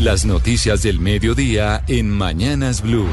Las 0.00 0.24
noticias 0.24 0.82
del 0.82 0.98
mediodía 0.98 1.84
en 1.86 2.08
Mañanas 2.08 2.80
Blue. 2.80 3.06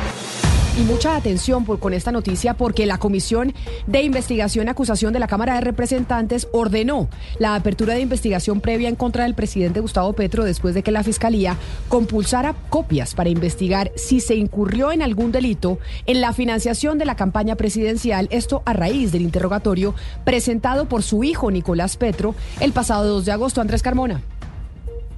Y 0.80 0.84
mucha 0.84 1.18
atención 1.18 1.66
por, 1.66 1.80
con 1.80 1.94
esta 1.94 2.14
noticia 2.14 2.54
porque 2.54 2.86
la 2.86 2.98
Comisión 2.98 3.54
de 3.88 4.04
Investigación 4.04 4.68
y 4.68 4.70
Acusación 4.70 5.12
de 5.12 5.20
la 5.20 5.28
Cámara 5.28 5.56
de 5.56 5.62
Representantes 5.62 6.48
ordenó 6.54 7.10
la 7.40 7.56
apertura 7.56 7.94
de 7.96 8.00
investigación 8.00 8.62
previa 8.62 8.88
en 8.88 8.96
contra 8.96 9.26
del 9.26 9.34
presidente 9.34 9.82
Gustavo 9.82 10.14
Petro 10.14 10.46
después 10.46 10.76
de 10.76 10.82
que 10.82 10.94
la 10.94 11.04
Fiscalía 11.04 11.58
compulsara 11.90 12.56
copias 12.70 13.16
para 13.16 13.30
investigar 13.30 13.92
si 13.98 14.22
se 14.22 14.36
incurrió 14.36 14.94
en 14.94 15.02
algún 15.02 15.34
delito 15.34 15.80
en 16.06 16.22
la 16.22 16.32
financiación 16.32 16.98
de 16.98 17.04
la 17.04 17.18
campaña 17.18 17.56
presidencial, 17.58 18.30
esto 18.32 18.64
a 18.64 18.72
raíz 18.72 19.12
del 19.12 19.24
interrogatorio 19.24 19.94
presentado 20.24 20.88
por 20.88 21.04
su 21.04 21.26
hijo 21.26 21.52
Nicolás 21.52 21.98
Petro 21.98 22.34
el 22.62 22.72
pasado 22.72 23.10
2 23.16 23.26
de 23.26 23.32
agosto. 23.34 23.60
Andrés 23.60 23.82
Carmona. 23.82 24.22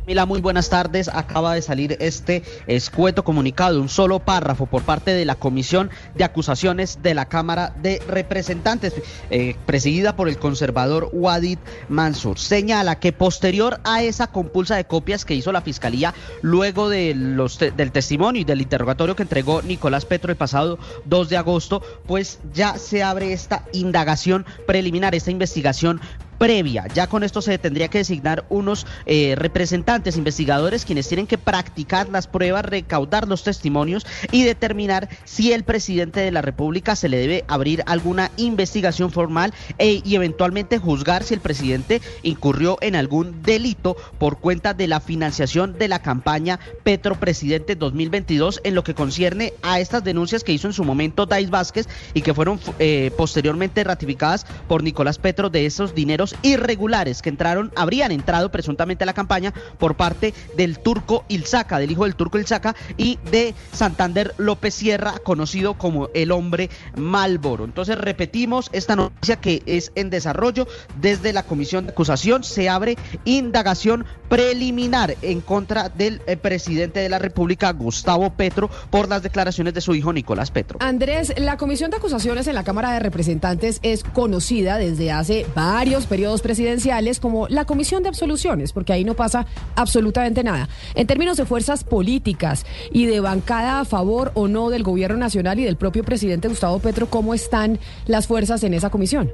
Mila, 0.10 0.26
muy 0.26 0.42
buenas 0.42 0.72
tardes. 0.72 1.08
Acaba 1.08 1.54
de 1.54 1.62
salir 1.62 1.96
este 2.00 2.42
escueto 2.66 3.24
comunicado, 3.24 3.80
un 3.80 3.90
solo 3.90 4.18
párrafo 4.18 4.66
por 4.66 4.82
parte 4.82 5.14
de 5.14 5.24
la 5.24 5.36
Comisión 5.36 5.92
de 6.16 6.24
Acusaciones 6.24 7.04
de 7.04 7.14
la 7.14 7.26
Cámara 7.28 7.76
de 7.80 8.02
Representantes, 8.08 8.96
eh, 9.30 9.56
presidida 9.68 10.16
por 10.16 10.28
el 10.28 10.40
conservador 10.40 11.12
Wadid 11.14 11.60
Mansur. 11.90 12.40
Señala 12.40 12.98
que 12.98 13.14
posterior 13.14 13.82
a 13.84 14.02
esa 14.02 14.26
compulsa 14.26 14.78
de 14.78 14.86
copias 14.86 15.26
que 15.26 15.36
hizo 15.36 15.52
la 15.52 15.62
Fiscalía 15.62 16.16
luego 16.42 16.90
de 16.90 17.14
los 17.14 17.60
del 17.60 17.92
testimonio 17.92 18.42
y 18.42 18.46
del 18.46 18.62
interrogatorio 18.62 19.16
que 19.16 19.22
entregó 19.22 19.62
Nicolás 19.62 20.06
Petro 20.06 20.32
el 20.32 20.38
pasado 20.38 20.80
2 21.06 21.30
de 21.30 21.38
agosto, 21.38 21.84
pues 22.08 22.40
ya 22.52 22.80
se 22.80 23.04
abre 23.04 23.32
esta 23.32 23.64
indagación 23.74 24.48
preliminar, 24.66 25.14
esta 25.14 25.30
investigación 25.30 26.02
previa. 26.40 26.88
Ya 26.96 27.06
con 27.06 27.24
esto 27.24 27.44
se 27.44 27.60
tendría 27.60 27.90
que 27.90 28.00
designar 28.00 28.46
unos 28.50 28.88
eh, 29.06 29.36
representantes, 29.38 30.18
investigadores, 30.18 30.86
quienes 30.86 31.08
tienen 31.08 31.28
que 31.28 31.38
practicar 31.38 32.10
las 32.10 32.28
pruebas, 32.28 32.66
recaudar 32.66 33.28
los 33.28 33.44
testimonios 33.44 34.08
y 34.32 34.44
determinar 34.44 35.10
si 35.26 35.54
el 35.54 35.64
presidente 35.64 36.22
de 36.22 36.32
la 36.32 36.42
República 36.42 36.96
se 36.96 37.10
le 37.10 37.18
debe 37.18 37.44
abrir 37.48 37.84
alguna 37.86 38.32
investigación 38.38 39.12
formal 39.12 39.54
e, 39.78 40.02
y 40.04 40.16
eventualmente 40.16 40.80
juzgar 40.80 41.24
si 41.24 41.34
el 41.34 41.42
presidente 41.42 42.02
incurrió 42.24 42.78
en 42.82 42.96
algún 42.96 43.44
delito 43.44 43.98
por 44.18 44.40
cuenta 44.40 44.74
de 44.74 44.88
la 44.88 45.02
financiación 45.02 45.78
de 45.78 45.90
la 45.90 46.02
campaña 46.02 46.60
Petro 46.84 47.20
Presidente 47.20 47.76
2022 47.76 48.62
en 48.64 48.76
lo 48.76 48.84
que 48.84 48.96
concierne 48.96 49.54
a 49.62 49.82
estas 49.82 50.06
denuncias 50.06 50.46
que 50.46 50.54
hizo 50.54 50.68
en 50.68 50.74
su 50.74 50.86
momento 50.86 51.26
Dais 51.26 51.50
Vázquez 51.50 51.90
y 52.14 52.22
que 52.22 52.34
fueron 52.34 52.60
eh, 52.80 53.12
posteriormente 53.18 53.84
ratificadas 53.84 54.46
por 54.70 54.84
Nicolás 54.84 55.18
Petro 55.18 55.50
de 55.50 55.66
esos 55.66 55.94
dineros 55.94 56.29
irregulares 56.42 57.22
que 57.22 57.30
entraron, 57.30 57.72
habrían 57.76 58.12
entrado 58.12 58.52
presuntamente 58.52 59.04
a 59.04 59.08
la 59.08 59.14
campaña 59.14 59.54
por 59.78 59.96
parte 59.96 60.34
del 60.56 60.80
turco 60.80 61.26
Ilzaca, 61.28 61.80
del 61.80 61.92
hijo 61.92 62.04
del 62.04 62.16
turco 62.16 62.38
Ilzaca 62.38 62.76
y 62.98 63.18
de 63.32 63.54
Santander 63.72 64.34
López 64.38 64.74
Sierra, 64.74 65.20
conocido 65.24 65.76
como 65.76 66.10
el 66.14 66.32
hombre 66.32 66.70
Malboro. 66.96 67.66
Entonces 67.66 67.98
repetimos 67.98 68.70
esta 68.74 68.96
noticia 68.96 69.38
que 69.38 69.64
es 69.66 69.92
en 69.96 70.10
desarrollo 70.10 70.68
desde 71.00 71.34
la 71.34 71.44
Comisión 71.44 71.86
de 71.86 71.92
Acusación. 71.92 72.44
Se 72.44 72.70
abre 72.70 72.98
indagación 73.26 74.06
preliminar 74.30 75.16
en 75.22 75.42
contra 75.42 75.90
del 75.90 76.22
eh, 76.28 76.38
presidente 76.38 77.00
de 77.00 77.10
la 77.10 77.20
República, 77.20 77.72
Gustavo 77.72 78.30
Petro, 78.32 78.70
por 78.90 79.10
las 79.10 79.24
declaraciones 79.24 79.74
de 79.74 79.82
su 79.82 79.96
hijo 79.96 80.14
Nicolás 80.14 80.52
Petro. 80.52 80.80
Andrés, 80.82 81.34
la 81.38 81.58
Comisión 81.58 81.92
de 81.92 81.98
Acusaciones 81.98 82.48
en 82.48 82.56
la 82.56 82.64
Cámara 82.64 82.92
de 82.94 83.00
Representantes 83.00 83.80
es 83.82 84.04
conocida 84.04 84.78
desde 84.78 85.12
hace 85.12 85.46
varios 85.56 86.06
periodos 86.06 86.19
presidenciales 86.42 87.20
como 87.20 87.48
la 87.48 87.66
Comisión 87.66 88.04
de 88.04 88.10
Absoluciones, 88.10 88.74
porque 88.74 88.94
ahí 88.94 89.04
no 89.04 89.16
pasa 89.16 89.46
absolutamente 89.76 90.44
nada. 90.44 90.70
En 90.96 91.08
términos 91.08 91.38
de 91.38 91.46
fuerzas 91.46 91.84
políticas 91.84 92.66
y 92.92 93.06
de 93.06 93.20
bancada 93.20 93.80
a 93.80 93.86
favor 93.86 94.32
o 94.36 94.48
no 94.48 94.70
del 94.70 94.84
gobierno 94.84 95.18
nacional 95.18 95.60
y 95.60 95.64
del 95.64 95.78
propio 95.78 96.04
presidente 96.04 96.48
Gustavo 96.48 96.80
Petro, 96.80 97.10
¿cómo 97.10 97.34
están 97.34 97.80
las 98.06 98.28
fuerzas 98.28 98.64
en 98.64 98.74
esa 98.74 98.90
comisión? 98.90 99.32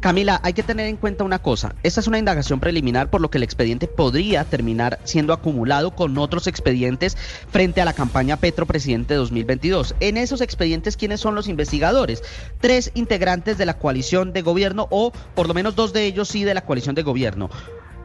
Camila, 0.00 0.40
hay 0.44 0.52
que 0.52 0.62
tener 0.62 0.86
en 0.86 0.96
cuenta 0.96 1.24
una 1.24 1.40
cosa. 1.40 1.74
Esta 1.82 1.98
es 1.98 2.06
una 2.06 2.20
indagación 2.20 2.60
preliminar, 2.60 3.10
por 3.10 3.20
lo 3.20 3.30
que 3.30 3.38
el 3.38 3.42
expediente 3.42 3.88
podría 3.88 4.44
terminar 4.44 5.00
siendo 5.02 5.32
acumulado 5.32 5.96
con 5.96 6.16
otros 6.18 6.46
expedientes 6.46 7.16
frente 7.50 7.80
a 7.80 7.84
la 7.84 7.94
campaña 7.94 8.36
Petro 8.36 8.64
Presidente 8.64 9.14
2022. 9.14 9.96
En 9.98 10.16
esos 10.16 10.40
expedientes, 10.40 10.96
¿quiénes 10.96 11.18
son 11.18 11.34
los 11.34 11.48
investigadores? 11.48 12.22
Tres 12.60 12.92
integrantes 12.94 13.58
de 13.58 13.66
la 13.66 13.74
coalición 13.74 14.32
de 14.32 14.42
gobierno 14.42 14.86
o 14.90 15.12
por 15.34 15.48
lo 15.48 15.54
menos 15.54 15.74
dos 15.74 15.92
de 15.92 16.04
ellos 16.04 16.28
sí 16.28 16.44
de 16.44 16.54
la 16.54 16.64
coalición 16.64 16.94
de 16.94 17.02
gobierno. 17.02 17.50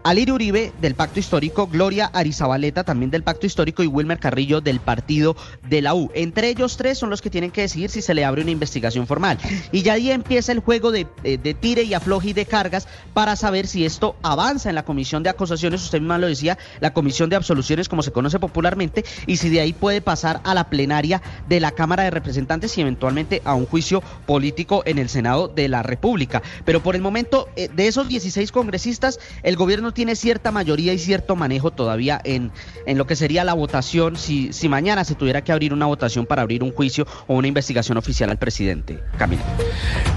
Alirio 0.04 0.36
Uribe 0.36 0.74
del 0.82 0.96
Pacto 0.96 1.20
Histórico, 1.20 1.68
Gloria 1.68 2.08
Arizabaleta 2.08 2.84
también 2.84 3.10
del 3.10 3.24
Pacto 3.24 3.46
Histórico 3.46 3.84
y 3.84 3.88
Wilmer 3.88 4.20
Carrillo 4.20 4.60
del 4.60 4.82
Partido 4.82 5.38
de 5.70 5.82
la 5.82 5.94
U. 5.94 6.12
Entre 6.14 6.50
ellos 6.50 6.76
tres 6.76 6.98
son 6.98 7.10
los 7.10 7.22
que 7.22 7.30
tienen 7.30 7.52
que 7.52 7.62
decidir 7.62 7.90
si 7.90 8.02
se 8.02 8.14
le 8.14 8.26
abre 8.26 8.42
una 8.42 8.52
investigación 8.52 9.08
formal. 9.08 9.38
Y 9.72 9.82
ya 9.82 9.94
ahí 9.94 10.12
empieza 10.12 10.52
el 10.52 10.60
juego 10.60 10.92
de, 10.92 11.08
de, 11.24 11.54
tire 11.54 11.84
y 11.84 11.94
afloje 11.94 12.30
y 12.30 12.34
de 12.34 12.46
cargas 12.46 12.88
para 13.14 13.38
saber 13.38 13.66
si 13.66 13.86
esto 13.86 14.18
avanza 14.24 14.68
en 14.68 14.76
la 14.76 14.84
comisión 14.84 15.24
de 15.24 15.30
acusaciones, 15.30 15.82
usted 15.82 16.00
misma 16.00 16.18
lo 16.18 16.28
decía, 16.28 16.58
la 16.82 16.94
comisión 16.94 17.30
de 17.30 17.38
absoluciones 17.38 17.88
como 17.88 18.04
se 18.04 18.12
conoce 18.12 18.40
popularmente, 18.40 19.06
y 19.26 19.38
si 19.38 19.50
de 19.50 19.62
ahí 19.62 19.72
puede 19.72 20.02
pasar 20.02 20.42
a 20.44 20.54
la 20.54 20.70
plenaria 20.70 21.22
de 21.48 21.62
la 21.62 21.72
Cámara 21.72 22.04
de 22.04 22.12
Representantes 22.12 22.78
y 22.78 22.82
eventualmente 22.82 23.42
a 23.46 23.54
un 23.54 23.66
juicio 23.66 24.04
político 24.26 24.84
en 24.86 24.98
el 24.98 25.08
Senado 25.08 25.48
de 25.48 25.70
la 25.70 25.82
República. 25.82 26.42
Pero 26.66 26.84
por 26.84 26.96
el 26.96 27.02
momento, 27.02 27.48
eh, 27.56 27.70
de 27.74 27.88
esos 27.88 28.10
16 28.10 28.52
congresistas, 28.52 29.20
el 29.44 29.56
gobierno 29.56 29.93
tiene 29.94 30.16
cierta 30.16 30.52
mayoría 30.52 30.94
y 30.94 31.00
cierto 31.00 31.36
manejo 31.36 31.72
todavía 31.72 32.20
en, 32.24 32.52
en 32.86 32.98
lo 32.98 33.08
que 33.08 33.16
sería 33.16 33.44
la 33.44 33.54
votación, 33.54 34.16
si, 34.16 34.52
si 34.54 34.70
mañana 34.70 35.04
se 35.04 35.16
tuviera 35.16 35.44
que 35.44 35.52
abrir 35.52 35.74
una 35.74 35.86
votación 35.86 36.26
para 36.26 36.42
abrir 36.42 36.64
un 36.64 36.72
juicio 36.72 37.08
o 37.28 37.36
una 37.36 37.48
investigación 37.48 37.98
oficial 37.98 38.30
al 38.30 38.38
presidente. 38.38 39.00
Camilo. 39.18 39.44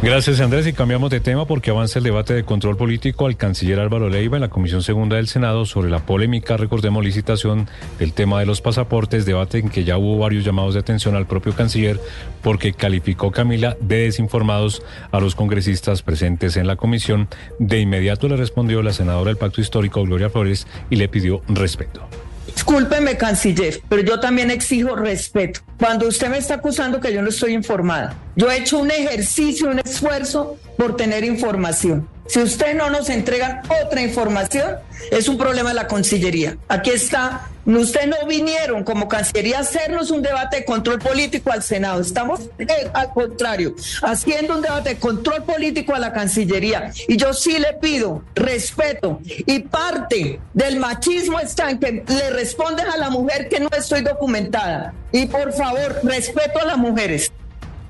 Gracias, 0.03 0.41
Andrés. 0.41 0.67
Y 0.67 0.73
cambiamos 0.73 1.11
de 1.11 1.21
tema 1.21 1.47
porque 1.47 1.71
avanza 1.71 1.99
el 1.99 2.05
debate 2.05 2.35
de 2.35 2.45
control 2.45 2.77
político 2.77 3.27
al 3.27 3.37
canciller 3.37 3.81
Álvaro 3.81 4.09
Leiva 4.09 4.37
en 4.37 4.43
la 4.43 4.49
Comisión 4.49 4.83
Segunda 4.83 5.17
del 5.17 5.29
Senado 5.29 5.65
sobre 5.67 5.91
la 5.91 6.01
polémica, 6.01 6.57
recordemos, 6.57 7.05
licitación 7.05 7.69
del 7.99 8.13
tema 8.13 8.41
de 8.41 8.47
los 8.47 8.61
pasaportes, 8.61 9.27
debate 9.27 9.59
en 9.59 9.69
que 9.69 9.85
ya 9.85 9.99
hubo 9.99 10.19
varios 10.19 10.45
llamados 10.45 10.75
de 10.75 10.81
atención 10.81 11.17
al 11.17 11.27
propio 11.27 11.55
canciller 11.55 12.01
porque 12.43 12.73
calificó 12.73 13.31
Camila 13.31 13.77
de 13.81 14.03
desinformados 14.03 14.83
a 15.11 15.21
los 15.21 15.35
congresistas 15.35 16.03
presentes 16.03 16.57
en 16.57 16.67
la 16.67 16.77
comisión. 16.77 17.29
De 17.59 17.81
inmediato 17.81 18.29
le 18.29 18.37
respondió 18.37 18.83
la 18.83 18.93
senadora 18.93 19.31
del 19.31 19.37
Pacto 19.37 19.61
Histórico, 19.67 20.03
Gloria 20.05 20.31
Flores, 20.31 20.67
y 20.91 20.97
le 20.97 21.09
pidió 21.09 21.43
respeto. 21.49 22.01
Discúlpeme, 22.47 23.17
canciller, 23.17 23.81
pero 23.89 24.03
yo 24.03 24.19
también 24.19 24.51
exijo 24.51 24.97
respeto. 24.97 25.61
Cuando 25.79 26.09
usted 26.09 26.29
me 26.29 26.39
está 26.39 26.55
acusando 26.55 27.01
que 27.01 27.13
yo 27.13 27.21
no 27.21 27.29
estoy 27.29 27.53
informada, 27.53 28.17
yo 28.35 28.51
he 28.51 28.59
hecho 28.59 28.79
un 28.79 28.91
ejercicio, 28.91 29.69
un 29.69 29.79
esfuerzo 29.81 30.57
por 30.77 30.97
tener 30.97 31.25
información. 31.25 32.09
Si 32.27 32.41
usted 32.41 32.75
no 32.75 32.91
nos 32.91 33.09
entrega 33.09 33.63
otra 33.85 34.03
información, 34.03 34.77
es 35.11 35.29
un 35.29 35.39
problema 35.39 35.69
de 35.71 35.77
la 35.77 35.87
Cancillería. 35.87 36.57
Aquí 36.69 36.91
está. 36.91 37.49
Usted 37.65 38.07
no 38.07 38.27
vinieron 38.29 38.85
como 38.85 39.09
Cancillería 39.09 39.59
a 39.59 39.61
hacernos 39.61 40.11
un 40.11 40.23
debate 40.23 40.59
de 40.59 40.65
control 40.65 40.99
político 40.99 41.51
al 41.53 41.63
Senado. 41.63 42.01
Estamos, 42.01 42.41
eh, 42.59 42.91
al 42.93 43.11
contrario, 43.13 43.75
haciendo 44.03 44.57
un 44.57 44.63
debate 44.63 44.91
de 44.91 44.97
control 44.99 45.45
político 45.45 45.95
a 45.95 45.99
la 45.99 46.13
Cancillería. 46.13 46.93
Y 47.09 47.17
yo 47.17 47.33
sí 47.33 47.59
le 47.59 47.75
pido 47.75 48.23
respeto. 48.35 49.21
Y 49.25 49.61
parte 49.61 50.41
del 50.53 50.79
machismo 50.79 51.39
está 51.41 51.71
en 51.71 51.79
que 51.79 52.05
le 52.07 52.31
responden 52.31 52.87
a 52.87 52.97
la 52.97 53.11
mujer 53.11 53.49
que 53.49 53.61
no 53.61 53.69
estoy 53.77 54.03
documentada. 54.03 54.95
Y 55.13 55.27
por 55.27 55.53
favor, 55.53 56.01
respeto 56.03 56.61
a 56.61 56.65
las 56.65 56.79
mujeres. 56.79 57.33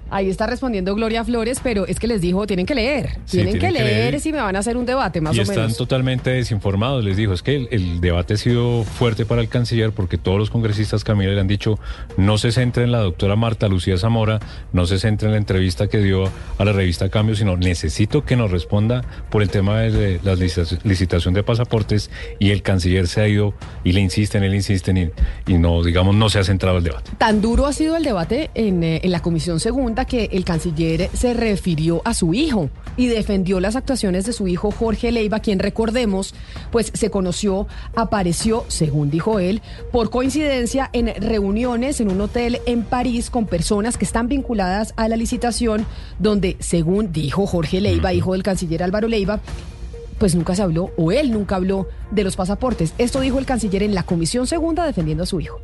Ahí 0.08 0.30
está 0.30 0.46
respondiendo 0.46 0.94
Gloria 0.94 1.24
Flores, 1.24 1.58
pero 1.62 1.86
es 1.86 1.98
que 1.98 2.06
les 2.06 2.20
dijo, 2.20 2.46
tienen 2.46 2.64
que 2.64 2.76
leer, 2.76 3.18
tienen, 3.28 3.58
que, 3.58 3.72
leer, 3.72 4.20
si 4.20 4.30
me 4.30 4.38
van 4.38 4.54
a 4.54 4.60
hacer 4.60 4.76
un 4.76 4.86
debate, 4.86 5.20
más 5.20 5.34
y 5.34 5.40
o 5.40 5.42
menos. 5.42 5.56
están 5.56 5.76
totalmente 5.76 6.30
desinformados, 6.30 7.04
les 7.04 7.16
dijo, 7.16 7.32
es 7.32 7.42
que 7.42 7.66
el, 7.70 8.00
debate 8.00 8.34
ha 8.34 8.36
sido 8.36 8.84
fuerte 8.84 9.26
para 9.26 9.40
el 9.40 9.48
canciller 9.48 9.90
porque 9.90 10.16
todos 10.16 10.38
los 10.38 10.50
congresistas 10.50 11.02
Camila 11.02 11.32
le 11.32 11.40
han 11.40 11.48
dicho, 11.48 11.80
no 12.16 12.38
se 12.38 12.52
centre 12.52 12.84
en 12.84 12.92
la 12.92 13.00
doctora 13.00 13.34
Marta 13.34 13.66
Lucía 13.66 13.98
Zamora, 13.98 14.38
no 14.72 14.86
se 14.86 15.00
centre 15.00 15.26
en 15.26 15.32
la 15.32 15.38
entrevista 15.38 15.88
que 15.88 15.98
dio 15.98 16.30
a 16.58 16.64
la 16.64 16.72
revista 16.72 17.08
Cambio, 17.08 17.34
sino 17.34 17.56
necesito 17.56 18.24
que 18.24 18.36
nos 18.36 18.52
responda 18.52 19.04
por 19.28 19.42
el 19.42 19.50
tema 19.50 19.80
de 19.80 20.20
la 20.22 20.34
licitación 20.36 21.34
de 21.34 21.42
pasaportes 21.42 22.10
y 22.38 22.50
el 22.50 22.62
canciller 22.62 23.08
se 23.08 23.22
ha 23.22 23.28
ido 23.28 23.54
y 23.82 23.92
le 23.92 24.00
insisten, 24.00 24.44
él 24.44 24.54
insisten 24.54 25.12
y, 25.46 25.54
no, 25.54 25.82
digamos, 25.82 26.14
no 26.14 26.28
se 26.28 26.38
ha 26.38 26.44
centrado 26.44 26.78
el 26.78 26.84
debate. 26.84 27.10
Tan 27.18 27.40
duro 27.40 27.66
ha 27.66 27.72
sido 27.72 27.96
el 27.96 28.04
debate 28.04 28.50
en, 28.54 28.84
eh, 28.84 29.00
en 29.02 29.10
la 29.10 29.20
Comisión 29.20 29.58
Segunda 29.58 29.95
que 30.04 30.28
el 30.32 30.44
canciller 30.44 31.10
se 31.12 31.34
refirió 31.34 32.02
a 32.04 32.14
su 32.14 32.34
hijo 32.34 32.70
y 32.96 33.06
defendió 33.06 33.60
las 33.60 33.76
actuaciones 33.76 34.26
de 34.26 34.32
su 34.32 34.48
hijo 34.48 34.70
Jorge 34.70 35.12
Leiva, 35.12 35.40
quien 35.40 35.58
recordemos, 35.58 36.34
pues 36.70 36.90
se 36.94 37.10
conoció, 37.10 37.66
apareció, 37.94 38.64
según 38.68 39.10
dijo 39.10 39.38
él, 39.38 39.62
por 39.92 40.10
coincidencia 40.10 40.90
en 40.92 41.14
reuniones 41.20 42.00
en 42.00 42.10
un 42.10 42.20
hotel 42.20 42.60
en 42.66 42.82
París 42.82 43.30
con 43.30 43.46
personas 43.46 43.96
que 43.96 44.04
están 44.04 44.28
vinculadas 44.28 44.94
a 44.96 45.08
la 45.08 45.16
licitación, 45.16 45.86
donde, 46.18 46.56
según 46.60 47.12
dijo 47.12 47.46
Jorge 47.46 47.80
Leiva, 47.80 48.12
hijo 48.12 48.32
del 48.32 48.42
canciller 48.42 48.82
Álvaro 48.82 49.08
Leiva, 49.08 49.40
pues 50.18 50.34
nunca 50.34 50.54
se 50.54 50.62
habló, 50.62 50.90
o 50.96 51.12
él 51.12 51.30
nunca 51.30 51.56
habló 51.56 51.88
de 52.10 52.24
los 52.24 52.36
pasaportes. 52.36 52.94
Esto 52.98 53.20
dijo 53.20 53.38
el 53.38 53.46
canciller 53.46 53.82
en 53.82 53.94
la 53.94 54.02
Comisión 54.02 54.46
Segunda 54.46 54.84
defendiendo 54.86 55.24
a 55.24 55.26
su 55.26 55.40
hijo. 55.40 55.60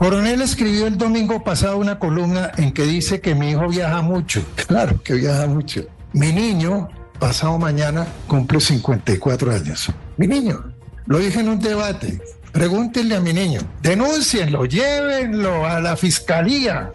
Coronel 0.00 0.40
escribió 0.40 0.86
el 0.86 0.96
domingo 0.96 1.44
pasado 1.44 1.76
una 1.76 1.98
columna 1.98 2.52
en 2.56 2.72
que 2.72 2.84
dice 2.84 3.20
que 3.20 3.34
mi 3.34 3.50
hijo 3.50 3.68
viaja 3.68 4.00
mucho. 4.00 4.42
Claro 4.66 4.98
que 5.02 5.12
viaja 5.12 5.46
mucho. 5.46 5.82
Mi 6.14 6.32
niño, 6.32 6.88
pasado 7.18 7.58
mañana, 7.58 8.06
cumple 8.26 8.60
54 8.60 9.52
años. 9.52 9.92
Mi 10.16 10.26
niño, 10.26 10.72
lo 11.04 11.18
dije 11.18 11.40
en 11.40 11.50
un 11.50 11.60
debate. 11.60 12.18
Pregúntenle 12.50 13.16
a 13.16 13.20
mi 13.20 13.34
niño, 13.34 13.60
denúncienlo, 13.82 14.64
llévenlo 14.64 15.66
a 15.66 15.82
la 15.82 15.94
fiscalía. 15.98 16.90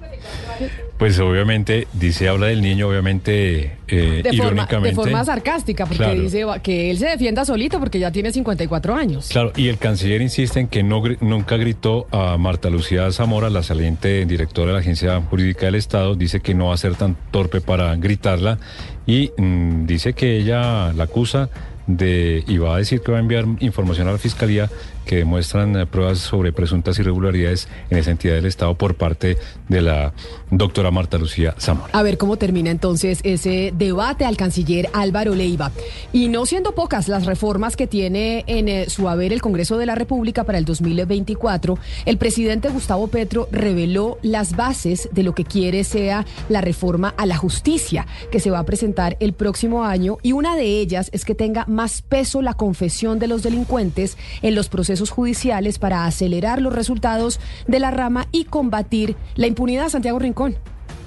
Pues 0.98 1.20
obviamente 1.20 1.88
dice, 1.92 2.30
habla 2.30 2.48
del 2.48 2.62
niño, 2.62 2.88
obviamente 2.88 3.78
eh, 3.88 4.22
de 4.24 4.30
forma, 4.30 4.46
irónicamente. 4.46 4.90
de 4.90 4.96
forma 4.96 5.26
sarcástica, 5.26 5.86
porque 5.86 5.98
Claro. 6.04 6.22
dice 6.22 6.46
que 6.64 6.90
él 6.90 6.98
se 6.98 7.08
defienda 7.08 7.44
solito 7.44 7.80
porque 7.80 8.00
ya 8.00 8.12
tiene 8.12 8.32
54 8.32 8.96
años. 8.96 9.28
Claro, 9.30 9.52
y 9.58 9.68
el 9.68 9.78
canciller 9.78 10.22
insiste 10.22 10.62
en 10.62 10.68
que 10.70 10.84
no, 10.84 11.04
nunca 11.20 11.58
gritó 11.58 12.08
a 12.12 12.38
Marta 12.38 12.70
Lucía 12.70 13.12
Zamora, 13.12 13.50
la 13.50 13.62
saliente 13.62 14.26
directora 14.26 14.68
de 14.68 14.74
la 14.74 14.80
Agencia 14.80 15.22
Jurídica 15.30 15.66
del 15.66 15.76
Estado, 15.76 16.16
dice 16.16 16.40
que 16.40 16.54
no 16.54 16.68
va 16.68 16.76
a 16.76 16.78
ser 16.78 16.96
tan 16.96 17.18
torpe 17.30 17.60
para 17.60 17.94
gritarla 17.98 18.58
y 19.06 19.32
mm, 19.38 19.86
dice 19.86 20.14
que 20.14 20.38
ella 20.38 20.94
la 20.94 21.04
acusa 21.04 21.50
de, 21.88 22.44
y 22.48 22.58
va 22.58 22.76
a 22.76 22.78
decir 22.78 23.02
que 23.02 23.12
va 23.12 23.18
a 23.18 23.22
enviar 23.22 23.46
información 23.60 24.08
a 24.08 24.12
la 24.12 24.18
Fiscalía 24.18 24.70
que 25.06 25.18
demuestran 25.18 25.76
eh, 25.78 25.86
pruebas 25.86 26.20
sobre 26.20 26.52
presuntas 26.52 26.98
irregularidades 27.00 27.68
en 27.90 27.98
esa 27.98 28.12
entidad 28.12 28.36
del 28.36 28.46
Estado 28.46 28.74
por 28.76 28.96
parte 28.96 29.38
de 29.70 29.82
la 29.82 30.14
doctora 30.50 30.92
Marta 30.92 31.18
Lucía 31.18 31.56
Zamora. 31.60 31.90
A 31.94 32.04
ver 32.04 32.18
cómo 32.18 32.38
termina 32.38 32.72
entonces 32.72 33.20
ese 33.24 33.72
debate 33.76 34.26
al 34.26 34.36
canciller 34.36 34.90
Álvaro 34.94 35.36
Leiva. 35.36 35.72
Y 36.12 36.28
no 36.28 36.46
siendo 36.46 36.74
pocas 36.74 37.08
las 37.08 37.26
reformas 37.26 37.76
que 37.76 37.88
tiene 37.88 38.44
en 38.48 38.68
eh, 38.68 38.90
su 38.90 39.08
haber 39.08 39.32
el 39.32 39.42
Congreso 39.42 39.78
de 39.78 39.86
la 39.86 39.96
República 39.96 40.44
para 40.44 40.58
el 40.58 40.66
2024, 40.66 41.78
el 42.06 42.18
presidente 42.18 42.70
Gustavo 42.70 43.08
Petro 43.08 43.48
reveló 43.52 44.18
las 44.22 44.56
bases 44.56 45.10
de 45.12 45.24
lo 45.24 45.36
que 45.36 45.46
quiere 45.46 45.84
sea 45.84 46.26
la 46.50 46.62
reforma 46.62 47.14
a 47.18 47.26
la 47.26 47.38
justicia 47.38 48.08
que 48.32 48.40
se 48.40 48.50
va 48.50 48.60
a 48.60 48.66
presentar 48.66 49.18
el 49.20 49.34
próximo 49.34 49.86
año 49.86 50.18
y 50.24 50.32
una 50.32 50.56
de 50.56 50.80
ellas 50.80 51.10
es 51.14 51.26
que 51.26 51.36
tenga 51.36 51.66
más 51.76 52.02
peso 52.02 52.42
la 52.42 52.56
confesión 52.56 53.20
de 53.20 53.28
los 53.28 53.44
delincuentes 53.44 54.18
en 54.42 54.56
los 54.56 54.70
procesos 54.70 55.12
judiciales 55.12 55.78
para 55.78 56.06
acelerar 56.06 56.62
los 56.62 56.74
resultados 56.74 57.40
de 57.68 57.80
la 57.80 57.92
rama 57.92 58.28
y 58.32 58.46
combatir 58.46 59.16
la 59.36 59.48
impunidad. 59.48 59.90
Santiago 59.90 60.20
Rincón. 60.20 60.56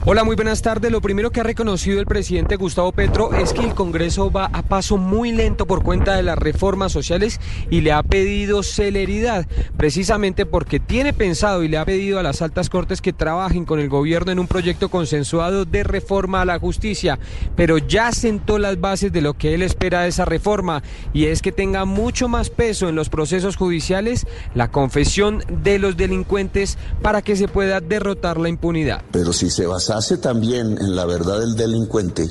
Hola, 0.04 0.22
muy 0.22 0.36
buenas 0.36 0.62
tardes. 0.62 0.92
Lo 0.92 1.02
primero 1.02 1.30
que 1.30 1.40
ha 1.40 1.42
reconocido 1.42 1.98
el 1.98 2.06
presidente 2.06 2.54
Gustavo 2.54 2.92
Petro 2.92 3.34
es 3.34 3.52
que 3.52 3.64
el 3.64 3.74
Congreso 3.74 4.30
va 4.30 4.46
a 4.46 4.62
paso 4.62 4.96
muy 4.96 5.32
lento 5.32 5.66
por 5.66 5.82
cuenta 5.82 6.14
de 6.14 6.22
las 6.22 6.38
reformas 6.38 6.92
sociales 6.92 7.40
y 7.68 7.80
le 7.80 7.92
ha 7.92 8.02
pedido 8.04 8.62
celeridad, 8.62 9.46
precisamente 9.76 10.46
porque 10.46 10.78
tiene 10.78 11.12
pensado 11.12 11.62
y 11.62 11.68
le 11.68 11.78
ha 11.78 11.84
pedido 11.84 12.18
a 12.18 12.22
las 12.22 12.42
altas 12.42 12.70
cortes 12.70 13.02
que 13.02 13.12
trabajen 13.12 13.64
con 13.64 13.80
el 13.80 13.88
gobierno 13.88 14.30
en 14.30 14.38
un 14.38 14.46
proyecto 14.46 14.88
consensuado 14.88 15.64
de 15.64 15.82
reforma 15.82 16.42
a 16.42 16.46
la 16.46 16.60
justicia, 16.60 17.18
pero 17.56 17.76
ya 17.76 18.12
sentó 18.12 18.58
las 18.58 18.80
bases 18.80 19.12
de 19.12 19.20
lo 19.20 19.34
que 19.34 19.52
él 19.52 19.62
espera 19.62 20.02
de 20.02 20.08
esa 20.08 20.24
reforma 20.24 20.82
y 21.12 21.26
es 21.26 21.42
que 21.42 21.52
tenga 21.52 21.84
mucho 21.84 22.28
más 22.28 22.50
peso 22.50 22.88
en 22.88 22.94
los 22.94 23.08
procesos 23.08 23.56
judiciales 23.56 24.26
la 24.54 24.70
confesión 24.70 25.42
de 25.50 25.80
los 25.80 25.96
delincuentes 25.96 26.78
para 27.02 27.20
que 27.20 27.36
se 27.36 27.48
pueda 27.48 27.80
derrotar 27.80 28.38
la 28.38 28.48
impunidad. 28.48 29.02
Pero 29.10 29.32
si 29.32 29.50
se 29.50 29.66
basase 29.88 30.18
también 30.18 30.76
en 30.78 30.94
la 30.94 31.06
verdad 31.06 31.40
del 31.40 31.56
delincuente, 31.56 32.28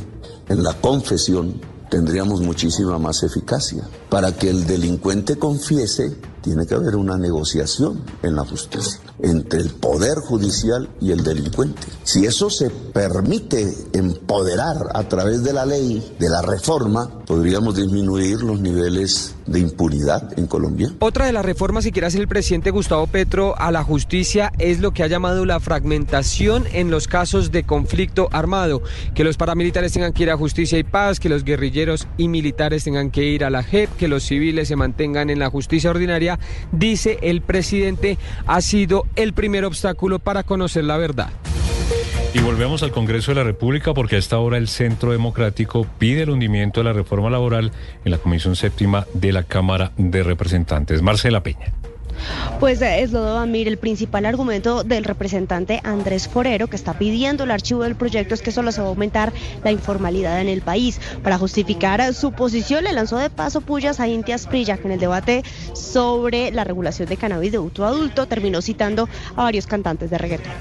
en 0.48 0.64
la 0.64 0.74
confesión, 0.80 1.60
tendríamos 1.90 2.40
muchísima 2.42 3.00
más 3.00 3.24
eficacia. 3.24 3.84
Para 4.10 4.32
que 4.32 4.52
el 4.52 4.68
delincuente 4.68 5.38
confiese, 5.38 6.16
tiene 6.48 6.66
que 6.66 6.76
haber 6.76 6.96
una 6.96 7.18
negociación 7.18 8.02
en 8.24 8.38
la 8.38 8.46
justicia 8.46 9.02
entre 9.22 9.60
el 9.60 9.72
poder 9.72 10.18
judicial 10.20 10.90
y 11.02 11.12
el 11.12 11.24
delincuente. 11.24 11.82
Si 12.04 12.26
eso 12.26 12.50
se 12.50 12.70
permite 12.70 13.74
empoderar 13.94 14.78
a 14.94 15.04
través 15.10 15.44
de 15.44 15.54
la 15.54 15.66
ley, 15.66 16.16
de 16.20 16.30
la 16.30 16.42
reforma, 16.42 17.10
podríamos 17.26 17.76
disminuir 17.76 18.42
los 18.42 18.62
niveles 18.62 19.36
de 19.46 19.60
impunidad 19.60 20.38
en 20.38 20.48
Colombia. 20.48 20.94
Otra 21.00 21.26
de 21.26 21.34
las 21.34 21.46
reformas 21.46 21.84
que 21.84 21.92
quiere 21.92 22.08
hacer 22.08 22.22
el 22.22 22.28
presidente 22.28 22.72
Gustavo 22.72 23.08
Petro 23.08 23.58
a 23.58 23.72
la 23.72 23.84
justicia 23.84 24.52
es 24.60 24.80
lo 24.80 24.92
que 24.92 25.04
ha 25.04 25.08
llamado 25.08 25.46
la 25.46 25.60
fragmentación 25.60 26.66
en 26.72 26.92
los 26.92 27.08
casos 27.08 27.52
de 27.52 27.64
conflicto 27.64 28.30
armado, 28.32 28.82
que 29.16 29.24
los 29.24 29.38
paramilitares 29.38 29.94
tengan 29.94 30.14
que 30.14 30.24
ir 30.24 30.32
a 30.32 30.38
justicia 30.38 30.78
y 30.78 30.84
paz, 30.84 31.20
que 31.20 31.30
los 31.30 31.44
guerrilleros 31.44 32.08
y 32.18 32.28
militares 32.28 32.84
tengan 32.84 33.10
que 33.10 33.24
ir 33.24 33.44
a 33.44 33.50
la 33.50 33.64
JEP, 33.64 33.96
que 33.98 34.08
los 34.08 34.24
civiles 34.24 34.68
se 34.68 34.76
mantengan 34.76 35.30
en 35.30 35.40
la 35.40 35.50
justicia 35.50 35.90
ordinaria, 35.90 36.37
dice 36.72 37.18
el 37.22 37.42
presidente, 37.42 38.18
ha 38.46 38.62
sido 38.62 39.06
el 39.16 39.34
primer 39.34 39.66
obstáculo 39.66 40.20
para 40.20 40.44
conocer 40.44 40.84
la 40.84 40.98
verdad. 40.98 41.30
Y 42.34 42.40
volvemos 42.40 42.84
al 42.84 42.92
Congreso 42.92 43.32
de 43.32 43.36
la 43.36 43.44
República 43.44 43.94
porque 43.94 44.16
a 44.16 44.20
esta 44.20 44.38
hora 44.38 44.58
el 44.58 44.68
Centro 44.68 45.12
Democrático 45.12 45.88
pide 45.98 46.24
el 46.24 46.30
hundimiento 46.30 46.82
de 46.82 46.84
la 46.84 46.94
reforma 46.94 47.30
laboral 47.30 47.72
en 48.04 48.12
la 48.12 48.18
Comisión 48.18 48.56
Séptima 48.56 49.08
de 49.14 49.32
la 49.32 49.44
Cámara 49.44 49.92
de 49.98 50.24
Representantes. 50.24 51.02
Marcela 51.02 51.42
Peña. 51.42 51.74
Pues 52.60 52.82
eh, 52.82 53.02
es 53.02 53.12
lo 53.12 53.38
Amir, 53.38 53.68
el 53.68 53.78
principal 53.78 54.26
argumento 54.26 54.84
del 54.84 55.04
representante 55.04 55.80
Andrés 55.84 56.28
Forero, 56.28 56.68
que 56.68 56.76
está 56.76 56.98
pidiendo 56.98 57.44
el 57.44 57.52
archivo 57.52 57.84
del 57.84 57.96
proyecto, 57.96 58.34
es 58.34 58.42
que 58.42 58.52
solo 58.52 58.72
se 58.72 58.82
va 58.82 58.88
a 58.88 58.90
aumentar 58.90 59.34
la 59.64 59.72
informalidad 59.72 60.42
en 60.42 60.48
el 60.48 60.62
país. 60.62 61.00
Para 61.24 61.38
justificar 61.38 62.14
su 62.14 62.32
posición, 62.32 62.84
le 62.84 62.94
lanzó 62.94 63.18
de 63.18 63.30
paso 63.30 63.62
pullas 63.62 64.00
a 64.00 64.08
Inti 64.08 64.32
Asprilla, 64.32 64.78
que 64.78 64.88
en 64.88 64.94
el 64.94 65.00
debate 65.00 65.44
sobre 65.74 66.52
la 66.52 66.64
regulación 66.64 67.08
de 67.08 67.18
cannabis 67.18 67.52
de 67.52 67.58
auto 67.58 67.86
adulto 67.86 68.28
terminó 68.28 68.62
citando 68.62 69.08
a 69.36 69.44
varios 69.44 69.68
cantantes 69.68 70.10
de 70.10 70.18
reggaetón. 70.18 70.52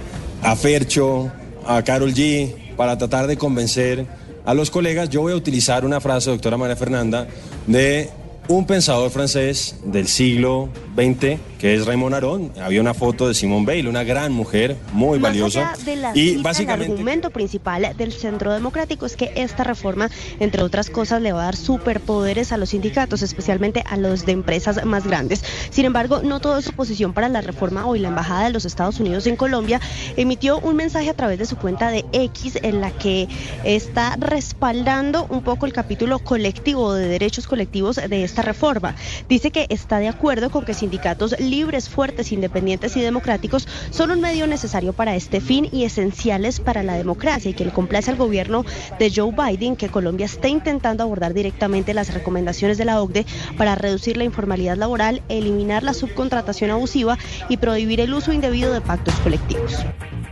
a 0.43 0.55
Fercho, 0.55 1.31
a 1.67 1.83
Carol 1.83 2.13
G, 2.13 2.75
para 2.77 2.97
tratar 2.99 3.27
de 3.27 3.37
convencer 3.37 4.07
a 4.45 4.55
los 4.55 4.71
colegas, 4.71 5.09
yo 5.09 5.23
voy 5.23 5.33
a 5.33 5.37
utilizar 5.37 5.85
una 5.85 6.01
frase, 6.01 6.31
doctora 6.31 6.57
María 6.57 6.77
Fernanda, 6.77 7.27
de 7.67 8.11
un 8.49 8.65
pensador 8.65 9.11
francés 9.11 9.77
del 9.85 10.07
siglo 10.07 10.69
Que 10.97 11.75
es 11.75 11.85
Raymond 11.85 12.15
Aron. 12.15 12.53
Había 12.59 12.81
una 12.81 12.95
foto 12.95 13.29
de 13.29 13.35
Simone 13.35 13.67
Weil, 13.67 13.87
una 13.87 14.03
gran 14.03 14.33
mujer, 14.33 14.77
muy 14.93 15.19
Más 15.19 15.31
valiosa. 15.31 15.73
allá 15.73 15.85
de 15.85 15.97
la 15.97 16.13
y 16.15 16.31
cita, 16.31 16.43
básicamente... 16.43 16.87
el 16.87 16.93
argumento 16.93 17.31
principal 17.31 17.95
del 17.97 18.13
Centro 18.13 18.53
Democrático 18.53 19.05
es 19.05 19.15
que 19.15 19.31
esta 19.37 19.63
reforma, 19.63 20.11
entre 20.41 20.63
otras 20.63 20.89
cosas, 20.89 21.21
le 21.21 21.33
va 21.33 21.43
a 21.43 21.45
dar 21.47 21.57
superpoderes 21.57 22.51
a 22.51 22.57
los 22.57 22.71
sindicatos, 22.71 23.21
especialmente 23.21 23.85
a 23.87 23.99
los 23.99 24.25
de 24.25 24.33
empresas 24.33 24.85
más 24.87 25.07
grandes. 25.07 25.45
Sin 25.71 25.85
embargo, 25.85 26.23
no 26.23 26.41
todo 26.41 26.57
es 26.59 26.69
oposición 26.69 27.13
para 27.13 27.29
la 27.29 27.43
reforma. 27.43 27.87
Hoy 27.87 27.99
la 27.99 28.09
Embajada 28.09 28.45
de 28.45 28.51
los 28.53 28.65
Estados 28.65 28.99
Unidos 28.99 29.27
en 29.27 29.37
Colombia 29.37 29.81
emitió 30.17 30.59
un 30.61 30.77
mensaje 30.77 31.11
a 31.11 31.15
través 31.15 31.39
de 31.39 31.45
su 31.47 31.57
cuenta 31.57 31.91
de 31.91 32.07
X 32.13 32.59
en 32.63 32.81
la 32.81 32.91
que 32.91 33.29
está 33.65 34.17
respaldando 34.17 35.27
un 35.29 35.43
poco 35.43 35.67
el 35.67 35.75
capítulo 35.75 36.21
colectivo 36.21 36.95
de 36.95 37.07
derechos 37.09 37.47
colectivos 37.47 37.97
de 37.97 38.25
esta 38.25 38.41
reforma. 38.41 38.95
Dice 39.29 39.51
que 39.51 39.67
está 39.69 39.99
de 39.99 40.09
acuerdo 40.09 40.51
con 40.51 40.65
que 40.65 40.75
sindicatos 40.87 41.35
libres, 41.41 41.89
fuertes, 41.89 42.31
independientes 42.31 42.97
y 42.97 43.01
democráticos 43.01 43.67
son 43.91 44.13
un 44.13 44.21
medio 44.21 44.47
necesario 44.47 44.93
para 44.93 45.17
este 45.17 45.41
fin 45.41 45.69
y 45.73 45.83
esenciales 45.83 46.61
para 46.61 46.85
la 46.85 46.95
democracia 46.95 47.51
y 47.51 47.55
que 47.55 47.65
le 47.65 47.73
complace 47.73 48.13
al 48.13 48.17
gobierno 48.17 48.65
de 49.01 49.13
Joe 49.13 49.33
Biden 49.33 49.75
que 49.75 49.89
Colombia 49.89 50.27
esté 50.27 50.49
intentando 50.49 51.03
abordar 51.03 51.35
directamente 51.35 51.93
las 51.93 52.15
recomendaciones 52.15 52.79
de 52.79 52.85
la 52.85 53.03
OCDE 53.03 53.27
para 53.59 53.75
reducir 53.75 54.17
la 54.17 54.23
informalidad 54.23 54.77
laboral, 54.77 55.23
eliminar 55.29 55.83
la 55.83 55.93
subcontratación 55.93 56.71
abusiva 56.71 57.19
y 57.49 57.57
prohibir 57.57 58.01
el 58.01 58.15
uso 58.15 58.33
indebido 58.33 58.73
de 58.73 58.81
pactos 58.81 59.15
colectivos. 59.17 59.85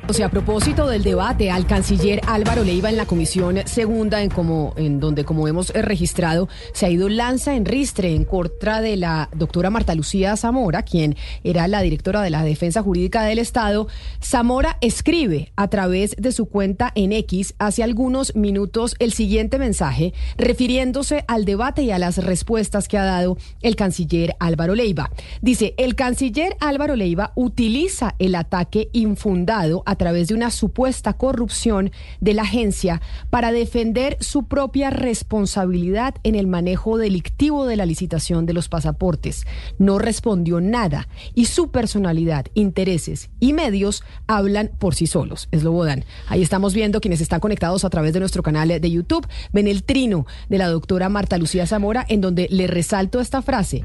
O 0.06 0.12
sea, 0.12 0.26
a 0.26 0.28
propósito 0.28 0.86
del 0.86 1.02
debate 1.02 1.50
al 1.50 1.66
canciller 1.66 2.20
Álvaro 2.26 2.62
Leiva 2.62 2.90
en 2.90 2.98
la 2.98 3.06
comisión 3.06 3.60
segunda, 3.64 4.22
en, 4.22 4.28
como, 4.28 4.74
en 4.76 5.00
donde, 5.00 5.24
como 5.24 5.48
hemos 5.48 5.74
eh, 5.74 5.80
registrado, 5.80 6.46
se 6.74 6.84
ha 6.84 6.90
ido 6.90 7.08
lanza 7.08 7.54
en 7.54 7.64
ristre 7.64 8.14
en 8.14 8.26
contra 8.26 8.82
de 8.82 8.98
la 8.98 9.30
doctora 9.34 9.70
Marta 9.70 9.94
Lucía 9.94 10.36
Zamora, 10.36 10.82
quien 10.82 11.16
era 11.42 11.68
la 11.68 11.80
directora 11.80 12.20
de 12.20 12.28
la 12.28 12.44
Defensa 12.44 12.82
Jurídica 12.82 13.22
del 13.22 13.38
Estado. 13.38 13.88
Zamora 14.22 14.76
escribe 14.82 15.52
a 15.56 15.68
través 15.68 16.14
de 16.18 16.32
su 16.32 16.50
cuenta 16.50 16.92
en 16.94 17.12
X 17.12 17.54
hace 17.58 17.82
algunos 17.82 18.36
minutos 18.36 18.96
el 18.98 19.14
siguiente 19.14 19.58
mensaje, 19.58 20.12
refiriéndose 20.36 21.24
al 21.28 21.46
debate 21.46 21.82
y 21.82 21.92
a 21.92 21.98
las 21.98 22.18
respuestas 22.18 22.88
que 22.88 22.98
ha 22.98 23.04
dado 23.04 23.38
el 23.62 23.74
canciller 23.74 24.36
Álvaro 24.38 24.74
Leiva. 24.74 25.10
Dice, 25.40 25.72
el 25.78 25.94
canciller 25.94 26.58
Álvaro 26.60 26.94
Leiva 26.94 27.32
utiliza 27.36 28.16
el 28.18 28.34
ataque 28.34 28.90
infundado 28.92 29.82
a 29.86 29.93
a 29.94 29.96
través 29.96 30.26
de 30.26 30.34
una 30.34 30.50
supuesta 30.50 31.12
corrupción 31.12 31.92
de 32.20 32.34
la 32.34 32.42
agencia 32.42 33.00
para 33.30 33.52
defender 33.52 34.16
su 34.20 34.46
propia 34.48 34.90
responsabilidad 34.90 36.16
en 36.24 36.34
el 36.34 36.48
manejo 36.48 36.98
delictivo 36.98 37.64
de 37.64 37.76
la 37.76 37.86
licitación 37.86 38.44
de 38.44 38.54
los 38.54 38.68
pasaportes. 38.68 39.46
No 39.78 40.00
respondió 40.00 40.60
nada 40.60 41.06
y 41.34 41.44
su 41.44 41.70
personalidad, 41.70 42.46
intereses 42.54 43.30
y 43.38 43.52
medios 43.52 44.02
hablan 44.26 44.72
por 44.78 44.96
sí 44.96 45.06
solos. 45.06 45.48
Es 45.52 45.62
Lobodan. 45.62 46.04
Ahí 46.26 46.42
estamos 46.42 46.74
viendo 46.74 47.00
quienes 47.00 47.20
están 47.20 47.38
conectados 47.38 47.84
a 47.84 47.90
través 47.90 48.12
de 48.12 48.20
nuestro 48.20 48.42
canal 48.42 48.80
de 48.80 48.90
YouTube. 48.90 49.28
Ven 49.52 49.68
el 49.68 49.84
trino 49.84 50.26
de 50.48 50.58
la 50.58 50.66
doctora 50.66 51.08
Marta 51.08 51.38
Lucía 51.38 51.68
Zamora 51.68 52.04
en 52.08 52.20
donde 52.20 52.48
le 52.50 52.66
resalto 52.66 53.20
esta 53.20 53.42
frase, 53.42 53.82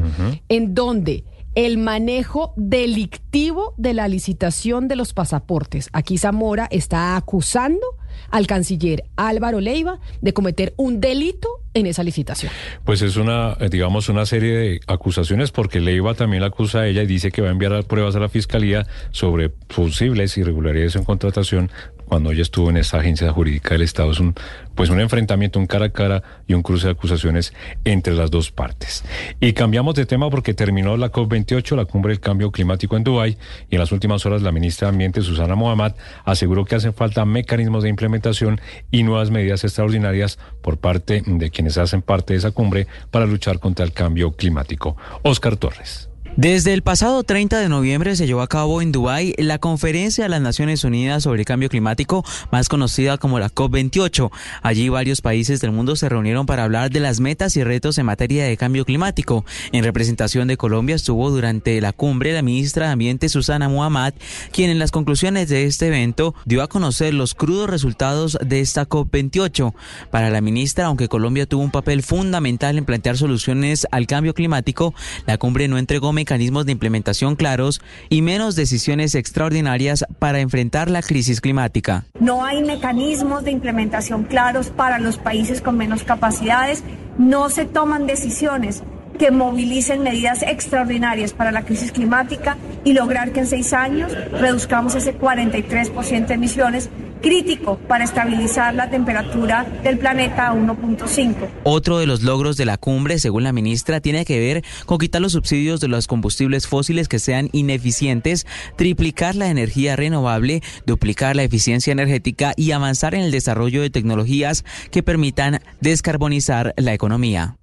en 0.50 0.74
donde 0.74 1.24
el 1.56 1.78
manejo 1.78 2.54
delictivo 2.56 3.74
de 3.78 3.94
la 3.94 4.08
licitación 4.08 4.88
de 4.88 4.96
los 4.96 5.14
pasaportes. 5.14 5.90
Aquí 5.94 6.18
Zamora 6.18 6.68
está 6.72 7.16
acusando 7.16 7.86
al 8.30 8.48
canciller 8.48 9.04
Álvaro 9.16 9.60
Leiva 9.60 10.00
de 10.22 10.34
cometer 10.34 10.74
un 10.78 11.00
delito 11.00 11.50
en 11.74 11.86
esa 11.86 12.04
licitación. 12.04 12.52
Pues 12.84 13.02
es 13.02 13.16
una, 13.16 13.56
eh, 13.60 13.70
digamos, 13.70 14.10
una 14.10 14.26
serie 14.26 14.58
de 14.58 14.80
acusaciones 14.88 15.52
porque 15.52 15.80
Leiva 15.80 16.14
también 16.14 16.42
la 16.42 16.48
acusa 16.48 16.80
a 16.80 16.88
ella 16.88 17.04
y 17.04 17.08
dice 17.08 17.32
que 17.32 17.42
va 17.42 17.50
a 17.50 17.52
enviar 17.52 17.84
pruebas 17.86 18.16
a 18.16 18.20
la 18.20 18.30
fiscalía 18.30 18.88
sobre 19.12 19.50
posibles 19.50 20.38
irregularidades 20.38 20.96
en 20.96 21.04
contratación 21.04 21.72
cuando 22.10 22.32
ella 22.32 22.42
estuvo 22.42 22.70
en 22.70 22.78
esa 22.78 22.98
agencia 22.98 23.32
jurídica 23.32 23.76
del 23.76 23.84
Estado. 23.84 24.12
Es 24.12 24.20
un, 24.20 24.34
pues 24.76 24.90
un 24.90 25.00
enfrentamiento, 25.00 25.60
un 25.60 25.68
cara 25.68 25.86
a 25.86 25.90
cara 25.92 26.24
y 26.48 26.56
un 26.56 26.64
cruce 26.64 26.88
de 26.88 26.94
acusaciones 26.94 27.54
entre 27.86 28.14
las 28.14 28.32
dos 28.32 28.52
partes. 28.52 29.06
Y 29.40 29.54
cambiamos 29.54 29.96
de 29.96 30.06
tema 30.06 30.30
porque 30.30 30.54
terminó 30.54 30.98
la 30.98 31.12
COP28, 31.12 31.76
la 31.76 31.86
cumbre 31.86 32.12
del 32.12 32.20
cambio 32.20 32.52
climático 32.52 32.98
en 32.98 33.04
Dubái, 33.04 33.38
y 33.70 33.76
en 33.76 33.80
las 33.80 33.92
últimas 33.92 34.26
horas 34.26 34.42
la 34.42 34.52
ministra 34.52 34.88
de 34.88 34.94
Ambiente, 34.94 35.22
Susana 35.22 35.56
Mohamed, 35.56 35.94
aseguró 36.26 36.66
que 36.66 36.76
hacen 36.76 36.94
falta 36.94 37.24
mecanismos 37.26 37.84
de 37.84 37.90
implementación 37.90 38.60
y 38.92 39.04
nuevas 39.04 39.30
medidas 39.30 39.64
extraordinarias 39.64 40.40
por 40.62 40.78
parte 40.78 41.22
de 41.26 41.52
quienes 41.52 41.78
hacen 41.78 42.02
parte 42.02 42.34
de 42.34 42.40
esa 42.40 42.52
cumbre 42.52 42.88
para 43.12 43.28
luchar 43.28 43.60
contra 43.60 43.86
el 43.86 43.94
cambio 43.94 44.32
climático. 44.32 44.98
Oscar 45.22 45.56
Torres. 45.56 46.09
Desde 46.42 46.72
el 46.72 46.84
pasado 46.84 47.22
30 47.24 47.60
de 47.60 47.68
noviembre 47.68 48.16
se 48.16 48.26
llevó 48.26 48.40
a 48.40 48.48
cabo 48.48 48.82
en 48.82 48.94
Dubái 48.94 49.34
la 49.38 49.60
Conferencia 49.60 50.24
de 50.24 50.30
las 50.30 50.40
Naciones 50.40 50.86
Unidas 50.86 51.24
sobre 51.24 51.44
Cambio 51.44 51.68
Climático, 51.68 52.24
más 52.50 52.70
conocida 52.70 53.18
como 53.18 53.40
la 53.40 53.50
COP28. 53.50 54.32
Allí 54.62 54.88
varios 54.88 55.20
países 55.20 55.60
del 55.60 55.74
mundo 55.74 55.98
se 55.98 56.08
reunieron 56.08 56.46
para 56.46 56.64
hablar 56.64 56.92
de 56.92 57.02
las 57.02 57.20
metas 57.20 57.58
y 57.58 57.64
retos 57.66 57.98
en 57.98 58.06
materia 58.06 58.46
de 58.46 58.56
cambio 58.56 58.86
climático. 58.86 59.44
En 59.74 59.84
representación 59.84 60.48
de 60.48 60.56
Colombia 60.56 60.96
estuvo 60.96 61.30
durante 61.30 61.82
la 61.82 61.92
cumbre 61.92 62.32
la 62.32 62.42
ministra 62.42 62.86
de 62.86 62.94
Ambiente 62.94 63.28
Susana 63.28 63.68
Muhammad, 63.68 64.14
quien 64.54 64.70
en 64.70 64.80
las 64.80 64.92
conclusiones 64.92 65.50
de 65.50 65.66
este 65.66 65.88
evento 65.88 66.36
dio 66.46 66.64
a 66.64 66.70
conocer 66.70 67.14
los 67.14 67.36
crudos 67.36 67.70
resultados 67.70 68.38
de 68.42 68.62
esta 68.62 68.88
COP28. 68.88 69.74
Para 70.10 70.30
la 70.30 70.40
ministra, 70.40 70.86
aunque 70.86 71.10
Colombia 71.10 71.48
tuvo 71.48 71.64
un 71.64 71.72
papel 71.72 72.02
fundamental 72.02 72.78
en 72.78 72.86
plantear 72.86 73.18
soluciones 73.18 73.86
al 73.92 74.08
cambio 74.08 74.34
climático, 74.34 74.94
la 75.26 75.38
cumbre 75.38 75.68
no 75.68 75.78
entregó 75.78 76.14
mecanismos 76.14 76.29
de 76.38 76.72
implementación 76.72 77.36
claros 77.36 77.82
y 78.08 78.22
menos 78.22 78.56
decisiones 78.56 79.16
extraordinarias 79.16 80.06
para 80.20 80.40
enfrentar 80.40 80.90
la 80.90 81.02
crisis 81.02 81.42
climática. 81.42 82.06
No 82.20 82.46
hay 82.46 82.64
mecanismos 82.64 83.44
de 83.44 83.52
implementación 83.52 84.26
claros 84.26 84.70
para 84.70 85.00
los 85.00 85.18
países 85.18 85.62
con 85.62 85.76
menos 85.76 86.04
capacidades, 86.04 86.84
no 87.18 87.50
se 87.50 87.66
toman 87.66 88.06
decisiones 88.06 88.84
que 89.18 89.32
movilicen 89.32 90.04
medidas 90.04 90.44
extraordinarias 90.44 91.34
para 91.34 91.52
la 91.52 91.64
crisis 91.64 91.92
climática 91.92 92.58
y 92.86 92.94
lograr 92.94 93.32
que 93.32 93.42
en 93.42 93.48
seis 93.48 93.74
años 93.74 94.12
reduzcamos 94.32 94.96
ese 94.96 95.18
43% 95.18 96.28
de 96.28 96.34
emisiones 96.36 96.90
crítico 97.22 97.78
para 97.78 98.04
estabilizar 98.04 98.74
la 98.76 98.90
temperatura 98.90 99.66
del 99.84 99.98
planeta 99.98 100.50
a 100.50 100.54
1.5. 100.54 101.36
Otro 101.64 101.98
de 101.98 102.08
los 102.08 102.24
logros 102.24 102.58
de 102.58 102.66
la 102.66 102.78
cumbre, 102.78 103.20
según 103.20 103.44
la 103.44 103.54
ministra, 103.54 104.00
tiene 104.00 104.26
que 104.26 104.40
ver 104.40 104.64
con 104.86 104.98
quitar 104.98 105.22
los 105.22 105.34
subsidios 105.34 105.80
de 105.80 105.88
los 105.88 106.08
combustibles 106.08 106.68
fósiles 106.68 107.08
que 107.08 107.20
sean 107.20 107.50
ineficientes, 107.52 108.46
triplicar 108.76 109.36
la 109.36 109.50
energía 109.50 109.96
renovable, 109.96 110.62
duplicar 110.86 111.36
la 111.36 111.44
eficiencia 111.44 111.92
energética 111.92 112.54
y 112.56 112.72
avanzar 112.72 113.16
en 113.16 113.22
el 113.22 113.32
desarrollo 113.32 113.82
de 113.82 113.90
tecnologías 113.90 114.66
que 114.92 115.04
permitan 115.04 115.60
descarbonizar 115.82 116.74
la 116.78 116.94
economía. 116.94 117.58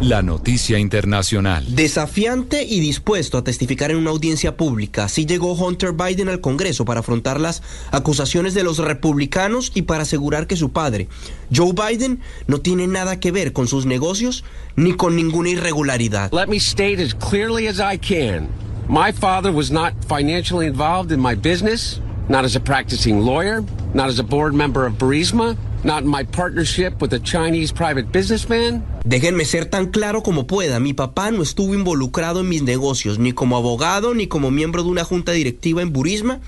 La 0.00 0.20
noticia 0.20 0.78
internacional. 0.78 1.64
Desafiante 1.74 2.64
y 2.64 2.80
dispuesto 2.80 3.38
a 3.38 3.44
testificar 3.44 3.90
en 3.90 3.96
una 3.96 4.10
audiencia 4.10 4.56
pública, 4.56 5.04
así 5.04 5.24
llegó 5.24 5.54
Hunter 5.54 5.92
Biden 5.92 6.28
al 6.28 6.40
Congreso 6.40 6.84
para 6.84 7.00
afrontar 7.00 7.40
las 7.40 7.62
acusaciones 7.90 8.52
de 8.52 8.62
los 8.62 8.78
republicanos 8.78 9.72
y 9.74 9.82
para 9.82 10.02
asegurar 10.02 10.46
que 10.46 10.56
su 10.56 10.72
padre, 10.72 11.08
Joe 11.54 11.72
Biden, 11.72 12.20
no 12.46 12.60
tiene 12.60 12.86
nada 12.86 13.20
que 13.20 13.32
ver 13.32 13.54
con 13.54 13.66
sus 13.66 13.86
negocios 13.86 14.44
ni 14.76 14.92
con 14.92 15.16
ninguna 15.16 15.50
irregularidad. 15.50 16.30
Let 16.32 16.48
me 16.48 16.58
state 16.58 17.02
as 17.02 17.14
clearly 17.14 17.66
as 17.66 17.78
I 17.78 17.98
can. 17.98 18.48
My 18.86 19.12
father 19.12 19.50
was 19.50 19.70
not 19.70 19.94
financially 20.06 20.66
involved 20.66 21.10
in 21.10 21.20
my 21.20 21.34
business, 21.34 22.00
not 22.28 22.44
as 22.44 22.56
a 22.56 22.60
practicing 22.60 23.20
lawyer, 23.20 23.62
not 23.92 24.08
as 24.08 24.18
a 24.18 24.22
board 24.24 24.54
member 24.54 24.86
of 24.86 24.94
Burisma, 24.94 25.56
not 25.84 26.02
in 26.02 26.08
my 26.08 26.24
partnership 26.24 27.00
with 27.00 27.12
a 27.12 27.18
Chinese 27.18 27.72
private 27.72 28.10
businessman. 28.10 28.82
Déjenme 29.04 29.44
ser 29.44 29.66
tan 29.66 29.90
claro 29.90 30.22
como 30.22 30.46
pueda, 30.46 30.80
mi 30.80 30.94
papá 30.94 31.30
no 31.30 31.42
estuvo 31.42 31.74
involucrado 31.74 32.40
en 32.40 32.48
mis 32.48 32.62
negocios, 32.62 33.18
ni 33.18 33.32
como 33.32 33.56
abogado, 33.56 34.14
ni 34.14 34.26
como 34.26 34.50
miembro 34.50 34.82
de 34.82 34.88
una 34.88 35.04
junta 35.04 35.32
directiva 35.32 35.82
en 35.82 35.92
Burisma, 35.92 36.40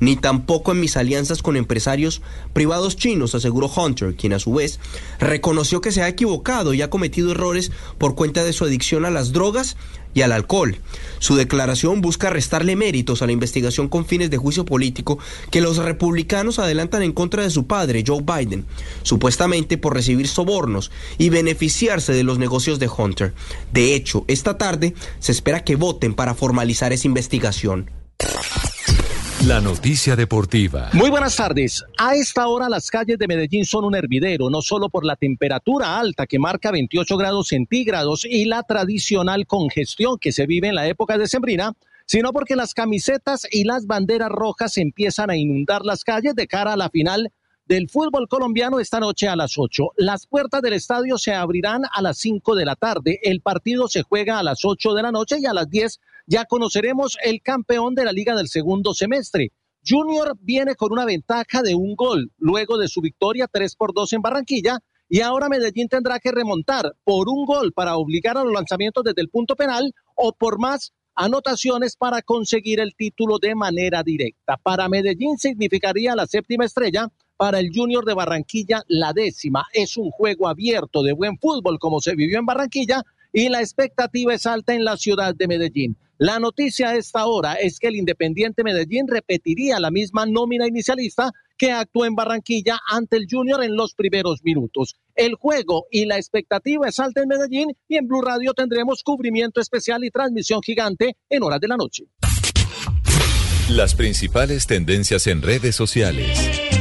ni 0.00 0.16
tampoco 0.16 0.72
en 0.72 0.80
mis 0.80 0.96
alianzas 0.96 1.42
con 1.42 1.56
empresarios 1.56 2.22
privados 2.52 2.96
chinos, 2.96 3.34
aseguró 3.34 3.70
Hunter, 3.74 4.14
quien 4.14 4.32
a 4.32 4.38
su 4.38 4.54
vez 4.54 4.80
reconoció 5.18 5.80
que 5.80 5.92
se 5.92 6.02
ha 6.02 6.08
equivocado 6.08 6.74
y 6.74 6.82
ha 6.82 6.90
cometido 6.90 7.32
errores 7.32 7.72
por 7.98 8.14
cuenta 8.14 8.44
de 8.44 8.52
su 8.52 8.64
adicción 8.64 9.04
a 9.04 9.10
las 9.10 9.32
drogas 9.32 9.76
y 10.14 10.22
al 10.22 10.32
alcohol. 10.32 10.78
Su 11.18 11.34
declaración 11.34 12.00
busca 12.00 12.30
restarle 12.30 12.76
méritos 12.76 13.20
a 13.20 13.26
la 13.26 13.32
investigación 13.32 13.88
con 13.88 14.06
fines 14.06 14.30
de 14.30 14.38
juicio 14.38 14.64
político 14.64 15.18
que 15.50 15.60
los 15.60 15.76
republicanos 15.76 16.58
adelantan 16.58 17.02
en 17.02 17.12
contra 17.12 17.42
de 17.42 17.50
su 17.50 17.66
padre, 17.66 18.04
Joe 18.06 18.22
Biden, 18.22 18.64
supuestamente 19.02 19.76
por 19.76 19.94
recibir 19.94 20.28
sobornos 20.28 20.90
y 21.18 21.28
beneficiarse 21.28 22.12
de 22.12 22.22
los 22.22 22.38
negocios 22.38 22.78
de 22.78 22.88
Hunter. 22.88 23.34
De 23.72 23.94
hecho, 23.94 24.24
esta 24.28 24.56
tarde 24.56 24.94
se 25.18 25.32
espera 25.32 25.64
que 25.64 25.76
voten 25.76 26.14
para 26.14 26.34
formalizar 26.34 26.92
esa 26.92 27.08
investigación. 27.08 28.03
La 29.46 29.60
noticia 29.60 30.16
deportiva. 30.16 30.88
Muy 30.94 31.10
buenas 31.10 31.36
tardes. 31.36 31.84
A 31.98 32.14
esta 32.14 32.48
hora 32.48 32.70
las 32.70 32.88
calles 32.88 33.18
de 33.18 33.26
Medellín 33.26 33.66
son 33.66 33.84
un 33.84 33.94
hervidero, 33.94 34.48
no 34.48 34.62
solo 34.62 34.88
por 34.88 35.04
la 35.04 35.16
temperatura 35.16 35.98
alta 35.98 36.26
que 36.26 36.38
marca 36.38 36.70
28 36.70 37.14
grados 37.18 37.48
centígrados 37.48 38.24
y 38.24 38.46
la 38.46 38.62
tradicional 38.62 39.46
congestión 39.46 40.16
que 40.18 40.32
se 40.32 40.46
vive 40.46 40.68
en 40.68 40.76
la 40.76 40.88
época 40.88 41.18
de 41.18 41.28
sembrina, 41.28 41.74
sino 42.06 42.32
porque 42.32 42.56
las 42.56 42.72
camisetas 42.72 43.46
y 43.50 43.64
las 43.64 43.86
banderas 43.86 44.30
rojas 44.30 44.78
empiezan 44.78 45.28
a 45.28 45.36
inundar 45.36 45.84
las 45.84 46.04
calles 46.04 46.34
de 46.34 46.46
cara 46.46 46.72
a 46.72 46.78
la 46.78 46.88
final 46.88 47.30
del 47.66 47.90
fútbol 47.90 48.28
colombiano 48.28 48.80
esta 48.80 48.98
noche 48.98 49.28
a 49.28 49.36
las 49.36 49.58
8. 49.58 49.92
Las 49.96 50.26
puertas 50.26 50.62
del 50.62 50.72
estadio 50.72 51.18
se 51.18 51.34
abrirán 51.34 51.82
a 51.92 52.00
las 52.00 52.16
5 52.16 52.54
de 52.54 52.64
la 52.64 52.76
tarde. 52.76 53.20
El 53.22 53.42
partido 53.42 53.88
se 53.88 54.04
juega 54.04 54.38
a 54.38 54.42
las 54.42 54.64
8 54.64 54.94
de 54.94 55.02
la 55.02 55.12
noche 55.12 55.36
y 55.38 55.44
a 55.44 55.52
las 55.52 55.68
10 55.68 56.00
ya 56.26 56.44
conoceremos 56.44 57.16
el 57.22 57.42
campeón 57.42 57.94
de 57.94 58.04
la 58.04 58.12
liga 58.12 58.34
del 58.34 58.48
segundo 58.48 58.94
semestre. 58.94 59.52
Junior 59.86 60.36
viene 60.40 60.74
con 60.74 60.92
una 60.92 61.04
ventaja 61.04 61.62
de 61.62 61.74
un 61.74 61.94
gol 61.94 62.32
luego 62.38 62.78
de 62.78 62.88
su 62.88 63.00
victoria 63.00 63.48
3 63.50 63.76
por 63.76 63.92
2 63.92 64.14
en 64.14 64.22
Barranquilla 64.22 64.78
y 65.08 65.20
ahora 65.20 65.50
Medellín 65.50 65.88
tendrá 65.88 66.18
que 66.18 66.32
remontar 66.32 66.94
por 67.04 67.28
un 67.28 67.44
gol 67.44 67.72
para 67.72 67.96
obligar 67.96 68.38
a 68.38 68.44
los 68.44 68.52
lanzamientos 68.52 69.04
desde 69.04 69.20
el 69.20 69.28
punto 69.28 69.54
penal 69.56 69.92
o 70.14 70.32
por 70.32 70.58
más 70.58 70.92
anotaciones 71.14 71.96
para 71.96 72.22
conseguir 72.22 72.80
el 72.80 72.94
título 72.96 73.38
de 73.38 73.54
manera 73.54 74.02
directa. 74.02 74.56
Para 74.56 74.88
Medellín 74.88 75.36
significaría 75.36 76.16
la 76.16 76.26
séptima 76.26 76.64
estrella, 76.64 77.08
para 77.36 77.58
el 77.58 77.70
Junior 77.74 78.04
de 78.04 78.14
Barranquilla 78.14 78.82
la 78.88 79.12
décima. 79.12 79.64
Es 79.72 79.96
un 79.96 80.10
juego 80.10 80.48
abierto 80.48 81.02
de 81.02 81.12
buen 81.12 81.38
fútbol 81.38 81.78
como 81.78 82.00
se 82.00 82.14
vivió 82.14 82.38
en 82.38 82.46
Barranquilla 82.46 83.02
y 83.32 83.48
la 83.48 83.60
expectativa 83.60 84.32
es 84.34 84.46
alta 84.46 84.74
en 84.74 84.84
la 84.84 84.96
ciudad 84.96 85.34
de 85.34 85.48
Medellín. 85.48 85.96
La 86.18 86.38
noticia 86.38 86.90
a 86.90 86.96
esta 86.96 87.26
hora 87.26 87.54
es 87.54 87.80
que 87.80 87.88
el 87.88 87.96
Independiente 87.96 88.62
Medellín 88.62 89.08
repetiría 89.08 89.80
la 89.80 89.90
misma 89.90 90.26
nómina 90.26 90.68
inicialista 90.68 91.32
que 91.56 91.72
actuó 91.72 92.04
en 92.04 92.14
Barranquilla 92.14 92.78
ante 92.88 93.16
el 93.16 93.26
Junior 93.28 93.64
en 93.64 93.74
los 93.74 93.94
primeros 93.94 94.42
minutos. 94.44 94.94
El 95.16 95.34
juego 95.34 95.86
y 95.90 96.06
la 96.06 96.16
expectativa 96.16 96.88
es 96.88 97.00
alta 97.00 97.20
en 97.20 97.28
Medellín 97.28 97.76
y 97.88 97.96
en 97.96 98.06
Blue 98.06 98.22
Radio 98.22 98.54
tendremos 98.54 99.02
cubrimiento 99.02 99.60
especial 99.60 100.04
y 100.04 100.10
transmisión 100.10 100.60
gigante 100.62 101.16
en 101.28 101.42
horas 101.42 101.60
de 101.60 101.68
la 101.68 101.76
noche. 101.76 102.04
Las 103.68 103.94
principales 103.94 104.66
tendencias 104.66 105.26
en 105.26 105.42
redes 105.42 105.74
sociales. 105.74 106.73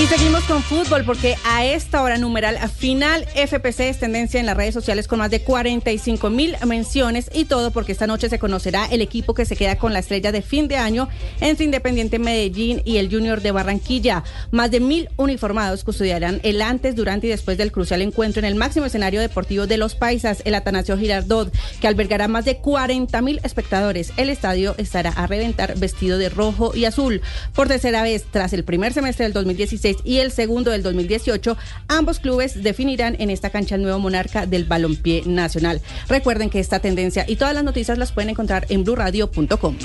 Y 0.00 0.06
seguimos 0.06 0.42
con 0.44 0.62
fútbol 0.62 1.04
porque 1.04 1.36
a 1.44 1.66
esta 1.66 2.02
hora 2.02 2.16
numeral 2.16 2.58
final 2.70 3.26
FPC 3.36 3.80
es 3.80 4.00
tendencia 4.00 4.40
en 4.40 4.46
las 4.46 4.56
redes 4.56 4.72
sociales 4.72 5.06
con 5.06 5.18
más 5.18 5.30
de 5.30 5.42
45 5.42 6.30
mil 6.30 6.56
menciones 6.66 7.30
y 7.32 7.44
todo 7.44 7.70
porque 7.70 7.92
esta 7.92 8.06
noche 8.06 8.30
se 8.30 8.38
conocerá 8.38 8.86
el 8.86 9.02
equipo 9.02 9.34
que 9.34 9.44
se 9.44 9.54
queda 9.54 9.76
con 9.76 9.92
la 9.92 9.98
estrella 9.98 10.32
de 10.32 10.40
fin 10.40 10.66
de 10.66 10.76
año 10.76 11.08
entre 11.40 11.66
Independiente 11.66 12.18
Medellín 12.18 12.80
y 12.86 12.96
el 12.96 13.10
Junior 13.10 13.42
de 13.42 13.52
Barranquilla. 13.52 14.24
Más 14.50 14.70
de 14.70 14.80
mil 14.80 15.10
uniformados 15.18 15.84
custodiarán 15.84 16.40
el 16.42 16.62
antes, 16.62 16.96
durante 16.96 17.26
y 17.26 17.30
después 17.30 17.58
del 17.58 17.70
crucial 17.70 18.00
encuentro 18.00 18.40
en 18.40 18.46
el 18.46 18.54
máximo 18.54 18.86
escenario 18.86 19.20
deportivo 19.20 19.66
de 19.66 19.76
los 19.76 19.94
Paisas, 19.94 20.42
el 20.46 20.54
Atanasio 20.54 20.96
Girardot, 20.96 21.52
que 21.80 21.86
albergará 21.86 22.28
más 22.28 22.46
de 22.46 22.56
40 22.56 23.20
mil 23.20 23.40
espectadores. 23.44 24.12
El 24.16 24.30
estadio 24.30 24.74
estará 24.78 25.10
a 25.10 25.26
reventar 25.26 25.78
vestido 25.78 26.16
de 26.16 26.30
rojo 26.30 26.72
y 26.74 26.86
azul. 26.86 27.20
Por 27.54 27.68
tercera 27.68 28.02
vez, 28.02 28.24
tras 28.30 28.54
el 28.54 28.64
primer 28.64 28.94
semestre 28.94 29.24
del 29.24 29.34
2016, 29.82 29.96
y 30.04 30.18
el 30.18 30.30
segundo 30.30 30.70
del 30.70 30.82
2018, 30.82 31.56
ambos 31.88 32.20
clubes 32.20 32.62
definirán 32.62 33.16
en 33.18 33.30
esta 33.30 33.50
cancha 33.50 33.74
el 33.74 33.82
nuevo 33.82 33.98
monarca 33.98 34.46
del 34.46 34.64
balompié 34.64 35.22
nacional. 35.26 35.80
Recuerden 36.08 36.50
que 36.50 36.60
esta 36.60 36.78
tendencia 36.78 37.24
y 37.28 37.36
todas 37.36 37.54
las 37.54 37.64
noticias 37.64 37.98
las 37.98 38.12
pueden 38.12 38.30
encontrar 38.30 38.66
en 38.68 38.84
blurradio.com. 38.84 39.76